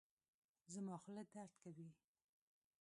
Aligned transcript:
زما 0.73 0.95
خوله 1.03 1.23
درد 1.33 1.51
کوي 1.63 1.89